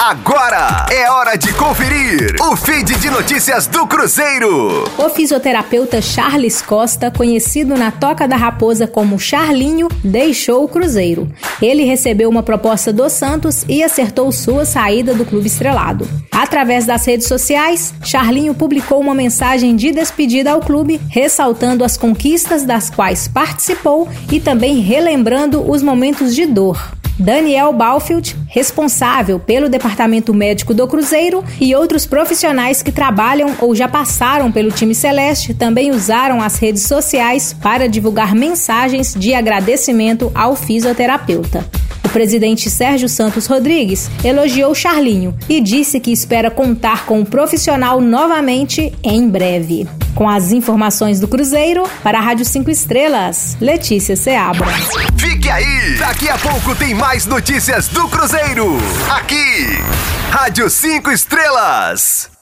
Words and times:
Agora 0.00 0.86
é 0.92 1.10
hora 1.10 1.36
de 1.36 1.52
conferir 1.54 2.36
o 2.40 2.54
feed 2.54 2.96
de 3.00 3.10
notícias 3.10 3.66
do 3.66 3.84
Cruzeiro. 3.84 4.84
O 4.96 5.08
fisioterapeuta 5.10 6.00
Charles 6.00 6.62
Costa, 6.62 7.10
conhecido 7.10 7.76
na 7.76 7.90
Toca 7.90 8.28
da 8.28 8.36
Raposa 8.36 8.86
como 8.86 9.18
Charlinho, 9.18 9.88
deixou 10.04 10.62
o 10.62 10.68
Cruzeiro. 10.68 11.28
Ele 11.60 11.82
recebeu 11.82 12.30
uma 12.30 12.44
proposta 12.44 12.92
do 12.92 13.10
Santos 13.10 13.64
e 13.68 13.82
acertou 13.82 14.30
sua 14.30 14.64
saída 14.64 15.14
do 15.14 15.24
clube 15.24 15.48
estrelado. 15.48 16.08
Através 16.30 16.86
das 16.86 17.04
redes 17.04 17.26
sociais, 17.26 17.92
Charlinho 18.00 18.54
publicou 18.54 19.00
uma 19.00 19.16
mensagem 19.16 19.74
de 19.74 19.90
despedida 19.90 20.52
ao 20.52 20.60
clube, 20.60 21.00
ressaltando 21.08 21.82
as 21.82 21.96
conquistas 21.96 22.64
das 22.64 22.88
quais 22.88 23.26
participou 23.26 24.08
e 24.30 24.38
também 24.38 24.78
relembrando 24.78 25.68
os 25.68 25.82
momentos 25.82 26.36
de 26.36 26.46
dor. 26.46 26.96
Daniel 27.18 27.72
Balfield, 27.72 28.36
responsável 28.58 29.38
pelo 29.38 29.68
departamento 29.68 30.34
médico 30.34 30.74
do 30.74 30.88
Cruzeiro, 30.88 31.44
e 31.60 31.76
outros 31.76 32.04
profissionais 32.06 32.82
que 32.82 32.90
trabalham 32.90 33.54
ou 33.60 33.72
já 33.72 33.86
passaram 33.86 34.50
pelo 34.50 34.72
time 34.72 34.96
celeste 34.96 35.54
também 35.54 35.92
usaram 35.92 36.42
as 36.42 36.56
redes 36.56 36.82
sociais 36.82 37.54
para 37.62 37.88
divulgar 37.88 38.34
mensagens 38.34 39.14
de 39.14 39.32
agradecimento 39.32 40.32
ao 40.34 40.56
fisioterapeuta. 40.56 41.77
Presidente 42.18 42.68
Sérgio 42.68 43.08
Santos 43.08 43.46
Rodrigues 43.46 44.10
elogiou 44.24 44.74
Charlinho 44.74 45.38
e 45.48 45.60
disse 45.60 46.00
que 46.00 46.10
espera 46.10 46.50
contar 46.50 47.06
com 47.06 47.20
o 47.20 47.24
profissional 47.24 48.00
novamente 48.00 48.92
em 49.04 49.28
breve. 49.28 49.86
Com 50.16 50.28
as 50.28 50.50
informações 50.50 51.20
do 51.20 51.28
Cruzeiro, 51.28 51.84
para 52.02 52.18
a 52.18 52.20
Rádio 52.20 52.44
5 52.44 52.68
Estrelas, 52.72 53.56
Letícia 53.60 54.16
Seabra. 54.16 54.66
Fique 55.16 55.48
aí! 55.48 55.96
Daqui 55.96 56.28
a 56.28 56.36
pouco 56.36 56.74
tem 56.74 56.92
mais 56.92 57.24
notícias 57.24 57.86
do 57.86 58.08
Cruzeiro. 58.08 58.76
Aqui, 59.08 59.78
Rádio 60.32 60.68
5 60.68 61.12
Estrelas. 61.12 62.37